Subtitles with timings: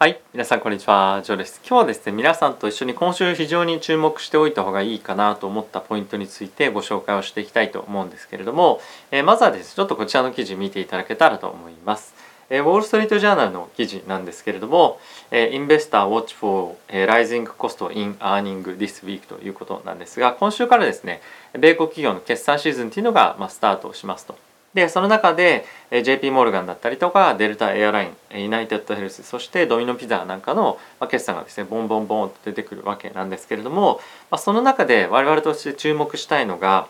[0.00, 1.60] はい、皆さんこんにちは、ジョーです。
[1.68, 8.80] 今日はですね、皆さんと一緒に今週非常に注目しておいた方がいいかなと思ったポイントについてご紹介をしていきたいと思うんですけれども、
[9.10, 12.14] えーまずはですね、ちょっとこちらの記事見ていただけたらと思います。
[12.48, 15.00] えウォール・ストリート・ジャーナルの記事なんですけれども、
[15.32, 21.22] えー、Investor Watch for えー Rising Cost in Earning This Week ということなんですが、今週からですね、
[21.54, 24.36] 米国企業の決算シーズンというのが、ま、スタートしますと。
[24.78, 30.78] でその中で JP モルガンだったりとかデルタエアラインユナイテッドヘルスそしてドミノピザなんかの
[31.10, 34.00] 決算がですねボンボンボンと出てくるわけなんですけれども、
[34.30, 36.86] ま、その中で我々として注目したいのが、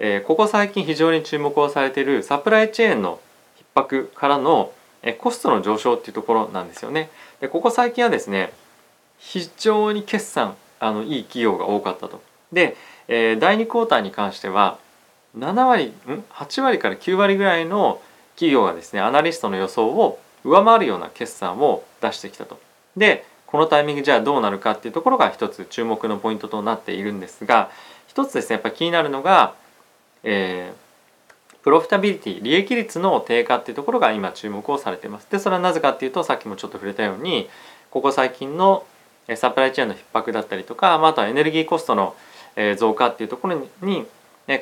[0.00, 3.20] えここ最近非常に注目をされているサプライチェーンの
[3.74, 7.10] 逼迫からのえコストの上昇っていうところなんですよね。
[7.40, 8.52] でここ最近はですね
[9.18, 12.20] 非常に決算あのいい企業が多かったと。
[12.52, 12.76] で、
[13.06, 14.78] え第2クォーターに関しては
[15.38, 15.92] 7割ん
[16.30, 18.00] ？8割から9割ぐらいの
[18.34, 22.58] 企業がですねアナリストの予想を上回るような決算を出してきたと。
[22.96, 27.70] でこのタイミングじゃあどうなるかっていうところが一つ注目のポイントとなっているんですが
[28.06, 29.54] 一つですねやっぱり気になるのが、
[30.22, 30.90] えー
[31.62, 35.26] プロフィタビリティ利益率の低下っていうところが今注目をされています。
[35.30, 37.50] でそれはなぜかっていうとさっきもちょっと触れたように
[37.90, 38.86] ここ最近の
[39.36, 42.16] サプライチェーンの逼迫だったりとか、まあ、あとはエネルギーコストの
[42.78, 44.06] 増加っていうところに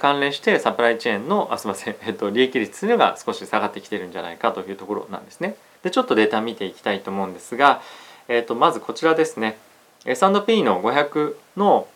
[0.01, 5.57] 関連してサプライチェーンのあすみません、 えっと、利益率というのが少し下がってきてるんじゃないかというところなんですね。
[5.83, 7.81] でちょっとデータ見ていきたいと思うんですが、
[8.29, 9.57] えっとまずこちらですね
[10.05, 11.87] S&P の500の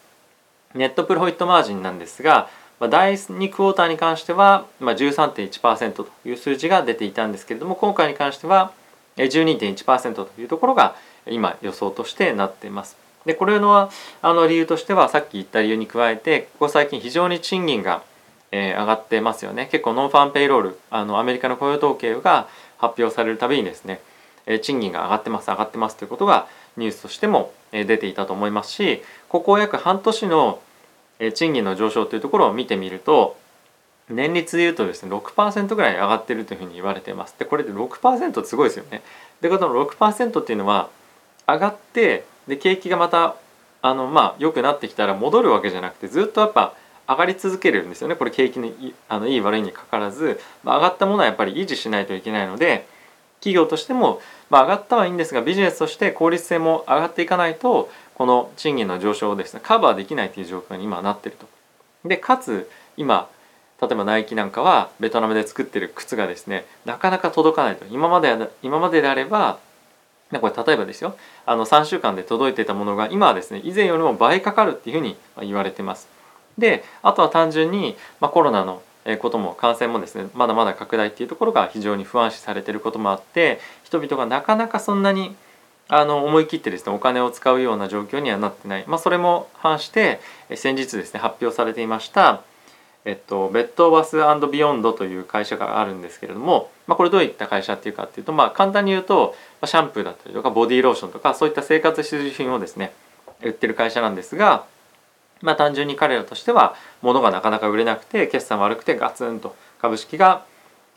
[0.75, 2.49] ネットプロフィットマージンなんですが、
[2.81, 8.73] 第2クォーターに関しては、13.1%という数字が出ていたんですけれども今回に関しては
[9.17, 12.97] 12.1%というところが今予想としてなっています。
[13.27, 18.03] でこれのはあの理由としてはさっき言った理由に加えてここ最近非常に賃金が、
[18.51, 19.69] えー上がってますよね。
[19.71, 24.01] 結構ノンファンペイロールあのアメリカの雇用統計が発表されるたびにですね、
[24.47, 30.61] えー賃金が上がってます上がってますということがニュースとしてもえー出ていたと思いますしここ約半年の
[31.19, 33.37] えー賃金の上昇というところを見てみると
[34.11, 37.35] 年率でいうとですね6%ぐらい上がってるというふうに言われています。
[37.39, 39.03] でこれで6%ってすごいですよね。
[39.41, 40.89] でこの6%っていうのは
[41.49, 43.37] 上がってで景気がまた
[43.83, 46.75] あのまあ良くなってきたら戻るわけじゃなくてずっとやっぱ
[47.09, 48.17] 上がり続けるんですよね。
[48.17, 52.87] これ景気のいあのいい悪いにかかわらず、まあ、上がったものはやっぱり維持しないといけないので
[53.41, 54.21] 企業としても、
[54.51, 61.47] まあ、上がったはいいんですがビジネスとして効率性も上がっていかないとこの賃金の上昇をですねカバーできないという状況に今なってると。
[62.05, 63.29] でかつ今
[63.81, 67.85] 例えばナイキなんかはベトナムで作ってる靴がですねなかなか届かないと。
[67.91, 69.59] 今まで今までであれば
[70.33, 71.17] ねこれ例えばですよ
[71.47, 76.09] あの3週間で届いてたものが今はですね以前よりも倍かかるっていうふうにま言われてます。
[76.59, 78.83] であとは単純に、まあ、コロナの
[79.21, 85.35] ことも感染もですねまだまだ拡大っていうところが非常に不安視されてることもあって人々がなかなかそんなに
[85.89, 90.21] あの思い切ってですねお金を使うような状況にはなってない、まあ、それも反して
[90.55, 92.43] 先日ですね発表されていました
[93.05, 94.17] えっと、ベッドバス
[94.51, 102.93] ビヨンドという会社があるんですけれども、まあ、これどういった会社っていうかっていうと、まあ、簡単に言うとシャンプーだったりとかボディーローションとかそういった生活必需品をですね
[103.43, 104.67] 売ってる会社なんですが、
[105.41, 110.45] まあ、単純に彼らとしては物がなかなか売れなくて決算悪くてガツンと株式が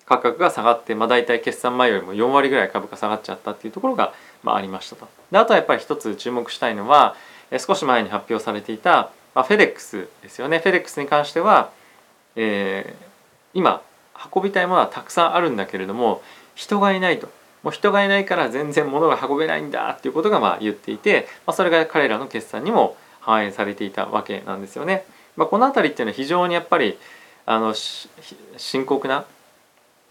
[0.06, 5.08] 価格が下がって、まあ、大体決算前よりも4割ぐらい株価下がっちゃったっていうところが、まあ、ありましたと。
[5.32, 7.16] であとはやっぱり一つ注目したいのは
[7.58, 10.60] 少し前に発表されていた、まあ、フェデックスですよね。
[10.60, 11.72] フェデックスに関しては
[12.36, 13.06] えー
[13.56, 13.82] 今
[14.34, 16.22] 運びたいものはたくさんあるんだけれども
[16.54, 17.28] 人がいないと
[17.64, 25.04] もう人がいないから全然物が運べないんだっていうことがまあ言っていて、まあ、それが彼らの決算にも反映されていたわけなんですよね。
[25.36, 26.98] まあ、この辺りっていうのは非常にやっぱり
[27.48, 29.26] あの深刻な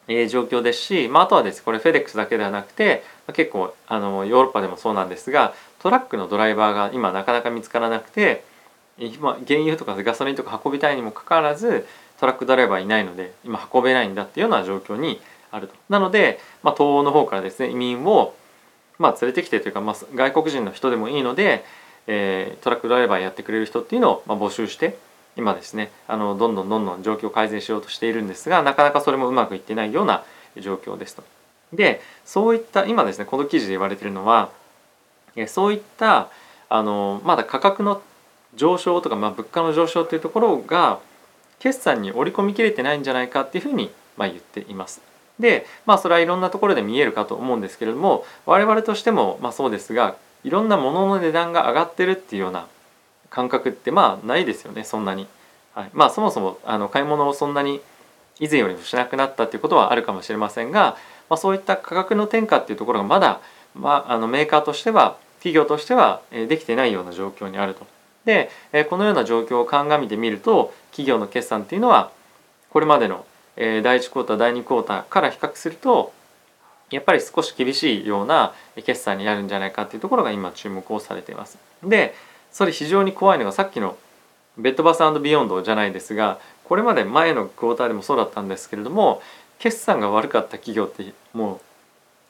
[0.09, 8.45] え状況ですし、まあ、あとはですこれフェデックスだけではなくて、結構あのヨーロッパでもそうなんですがトラックのドライバーが今なかなか見つからなくて
[8.99, 11.87] 今原油とかガソリンとか運びたいにもかかわらず
[12.19, 15.21] トラックドライバーいないので今運べないんだっていうような状況に
[15.51, 15.75] あると。
[15.89, 18.35] なので、まあ、東欧の方からですね移民を、
[18.99, 21.65] まあ、連れてきてというか、まあ、外国人の人でもいいので、
[22.07, 24.97] えートラックドライバーやってくれる人っていうのを、まあ、募集して
[25.37, 30.25] 今ですねあのどんどんどんどん状況を改善しようとしているんですがなかなかそれもうまくいってないような
[30.57, 31.25] 状況ですと。
[31.73, 34.51] でそういった今ですねこの記事で言われてるのは
[35.49, 36.29] そういった
[36.69, 38.01] あのまだ価格の
[38.55, 41.01] 上昇とか、まあ、物価の上昇っていうところが
[41.65, 45.01] 決算に織り込みきれてないんじゃないかっていうふうに、まあ、言っています。
[45.41, 50.15] でまあそれはいろんなところで見えるかと思うんですけれども我々としてもまあそうですが
[50.45, 52.69] いろんなものの値段が上がってるっていうような
[53.31, 55.27] 感覚ってまあないですよねそんなに。
[55.75, 57.81] はい、まあそもそもあの買い物をそんなに
[58.39, 60.97] 以前よりもしなくなったっていうことはあるかもしれませんが、
[61.29, 63.41] まあ、そういった価格の転嫁っていうところがまだ
[63.75, 67.87] まあ、あのメーカーとしては企業としてはできてないような状況にあると。
[68.25, 68.51] で
[68.89, 72.11] このような状況を鑑みてみると企業の決算っていうのは
[72.71, 73.27] これまでの
[73.57, 76.13] 第1クォーター第2クォーターから比較すると
[76.91, 81.59] やっぱり少し厳しいような決算になるんじゃないかっていうところが今注目をされています。
[81.83, 82.15] で
[82.53, 83.97] それ非常に怖いのがさっきの
[84.57, 89.21] ベッドバスビヨンドじゃないですがこれまで前のクォーターでもそうだったんですけれども
[89.59, 91.61] 決算が悪かった企業ってもう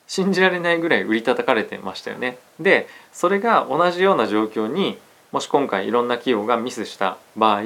[0.06, 2.38] 信じられないぐらい売り叩かれてましたよね。
[2.58, 4.98] でそれが同じような状況に
[5.34, 7.62] もし今回いろんな企業がミスした場合、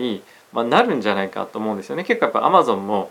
[0.55, 2.05] まあ、なるんじゃないかと思うんですよね。
[2.05, 3.11] 結構やっぱアマゾンも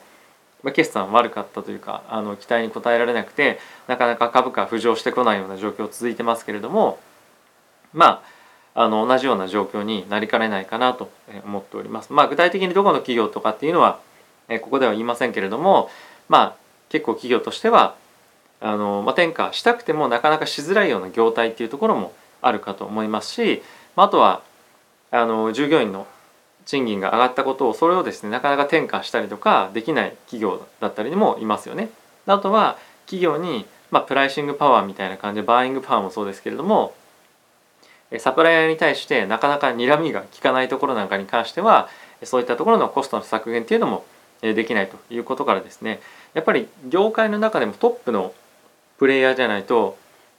[0.74, 6.98] 決算悪かったというかあの期待に応えられなくてなかなか株価浮上してこないような状況続いてますけれども
[7.94, 8.24] ま
[8.74, 11.12] ああの同じような状況になりかねないかなと
[11.46, 12.12] 思っております。
[12.12, 14.00] まあ、具体的にどこの企業とかっていうのは
[14.62, 15.92] ここでは言いませんけれども
[16.30, 16.56] まあ
[16.90, 17.94] 結構企業としては
[18.60, 22.12] あの、まあ、転嫁したくてもなかなかしづらいような業態っていうところも
[22.42, 23.62] あるかと思いますし、
[23.96, 24.42] まあ、あとは
[25.12, 26.08] あの従業員の
[26.66, 31.90] 賃金が上がったことをそれをですねなかなか転嫁したりとかできない企業だったりもいますよね。
[32.26, 36.94] あとは企業に、まあ、プライシングパワーみたいな感じでバーイングパワーもそうですけれども
[38.20, 41.90] サプライヤーに対してなかなか睨みが効かないところなんかに関しては
[42.24, 44.06] そういったところのコストの削減っていうのも
[44.42, 46.00] できないということからですね
[46.34, 48.34] やっぱり業界の中でもトップの
[48.98, 49.98] プレイヤーじゃないと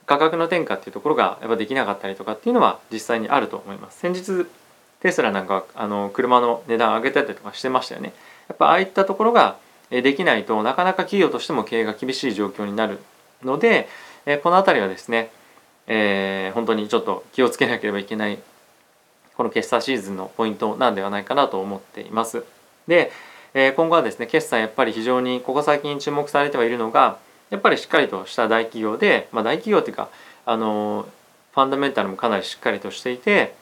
[0.09, 3.99] 価格の転嫁っていうところがやっぱできなかったりとかっていうのは実際にあると思います。
[3.99, 4.47] 先日
[5.01, 8.11] テスラなんかあの車の値段上げたりとかしてましたよね。
[8.47, 9.57] やっぱああいったところが
[9.91, 12.97] できないとなかなか企業としても経営が厳しい状況になる
[13.43, 13.87] ので
[14.41, 15.29] この辺りはですね、
[15.85, 18.39] えー、本当にちょっと気をつけなければいけない
[19.37, 22.43] この決算シーズンのポイントなんではないかなと思っています。
[22.87, 23.11] で
[23.53, 30.09] 今後はですね決算やっぱり非常にここ最近注目されてはいるのがやっぱりしっかりとした大企業で、まあ、大企業っていうか
[30.45, 31.07] あの
[31.53, 33.55] ファンダメンタルもかなりしっかりとしていて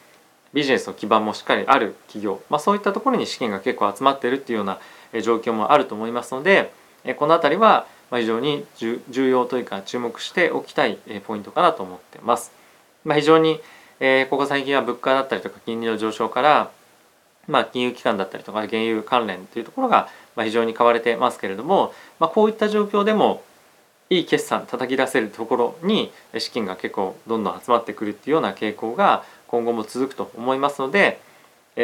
[0.54, 4.80] ビジネスの基盤もしっかりある企業、まあ、そういったところに資金が結構集まっているっていうような
[5.22, 6.72] 状況もあると思いますので
[7.18, 12.52] この辺りは非常に重要というか注目しておきたいポイントかなと思ってます。
[13.04, 13.60] まあ、非常に
[14.30, 16.72] ここ最近は物価だったりとか金利の上昇から、
[17.48, 23.44] まあ、金融機関だったりとか原油関連というところが非常に買われてますけれども、まあ、こういった状況でも
[24.10, 31.20] いい決算叩き出せるところに資金が結構どんどん集まってくるっていうような傾向が今後も続くと思いますので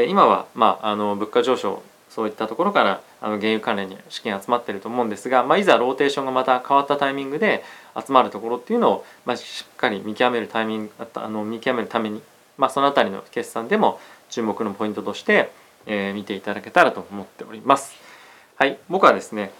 [0.07, 7.63] 今はまああの物価上昇そういったところからあの原油関連に資金集まってると思うんですが、まあ、いざローテーションがまた変わったタイミングで
[7.95, 12.21] 集まるところっていうのを、まあ、しっかり見極めるタイミングあの見極めるために、
[12.57, 13.99] まあ、その辺りの決算でも
[14.29, 15.51] 注目のポイントとして、
[15.87, 17.95] えー、見ていただけたらと思っております。
[18.57, 19.51] はい、僕はですね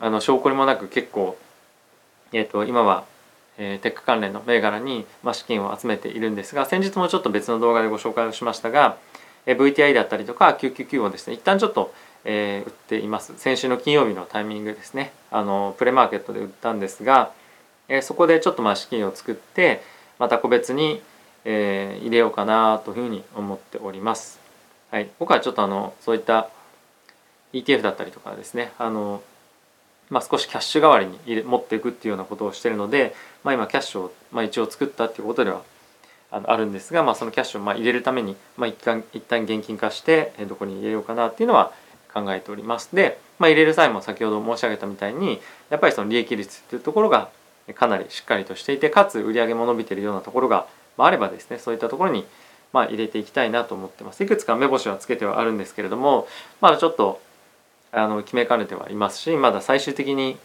[0.00, 1.36] あの証拠にもなく結構
[2.32, 3.04] えーと、今は、
[3.58, 8.96] えー、テック関連の銘柄に、ま、資金を集めているんですが先日もちょっと別の動画でご紹介をしましたが、
[9.46, 11.34] えー、VTI だったりとか999をですね。
[11.34, 11.92] 一旦ちょっと、
[12.24, 13.34] えー、売っています。
[13.36, 15.12] 先週の金曜日のタイミングですね。
[15.30, 17.32] あのプレマーケットで売ったんですが、
[17.88, 19.82] えー、そこでちょっとまあ資金を作って
[20.18, 21.02] また個別に、
[21.44, 24.38] えー、入れようかなというふうに思っております。
[24.90, 26.50] はい、僕はちょっとあのそういった
[27.52, 28.72] ETF だったりとかですね。
[28.78, 29.22] あの
[30.10, 33.14] まあ、少しキャッシュ代わりに入れ持っていくっていうようなことをしてるので、
[33.44, 35.62] まあ、今キャッシュを、まあ、一応作ったっていうことでは
[36.32, 41.72] あのあるんですが、まあ、そのキャッシュをまあ入れるために、まあ、一旦一旦現金化してどこに入れようかなっていうのは
[42.12, 42.94] 考えております。
[42.94, 47.28] で、まあ、入れる際も先ほど申し上げたみたいにやっぱりその利益率っていうところが
[47.74, 50.66] かなりしっかりとしていてかつ売上も伸びてるようなところが
[50.98, 52.24] あればですねそういったところに
[52.72, 54.22] ま入れていきたいなと思ってます。
[54.22, 56.28] いくつか目星はつけてはあるんですけれども
[56.60, 57.20] まだちょっと
[57.92, 60.36] あの決めかねてはいますしまだ最終的に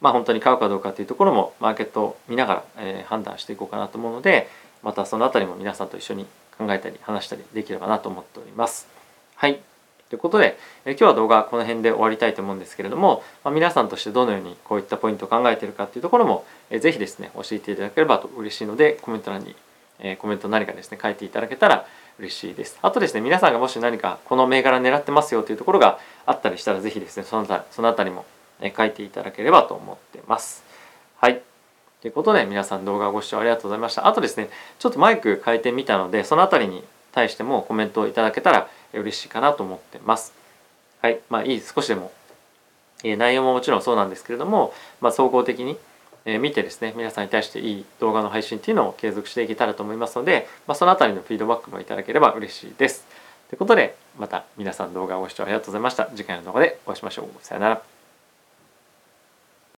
[0.00, 4.48] まあ本当に買うかどうかっていうところもマーケットを見ながら、えー、判断していこうかなと思うので
[4.82, 6.26] またその辺りも皆さんと一緒に
[6.56, 8.88] 考えたり話したりできればなと思っております。
[9.34, 9.60] はい
[10.08, 19.56] ということで、え今日は動画この辺で終わりたいと思うんですけれども、まあ、皆さんとしてどのようにこういったポイントを考えているかっていうところも、えー、ぜひですね教えていただければと嬉しいのでコメント欄に、
[19.98, 21.86] えー、コメント何かですね書いていただけたら
[22.18, 22.78] 嬉しいです。
[22.82, 28.24] あとですね、皆さんがもし何かこの銘柄狙ってますよというところがあったりしたら、ぜひですね、そのたそのあたりも
[28.76, 30.64] 書いていただければと思ってます。
[31.18, 31.42] はい。
[32.00, 34.06] ということで、皆さん動画ご視聴ありがとうございました。
[34.06, 40.32] あとですね、ちょっとマイク変えてみたので、そのあたりに対してもコメントをいただけたら嬉しいかなと思ってます。
[41.02, 41.20] はい。
[41.28, 42.12] まあいい、少しでも、
[43.02, 45.76] 内容ももちろんそうなんですけれども、まあ、総合的に
[46.26, 53.06] え見てですね皆さんに対していい動画の配信っていうのを継続していけたらと思いますので、まあ、その辺りのフィードバックもいただければ嬉しいです。
[53.48, 56.06] ということでまた皆さん動画をご視聴ありがとうございました。
[56.14, 57.28] 次回の動画でお会いしましょう。
[57.40, 57.95] さよなら。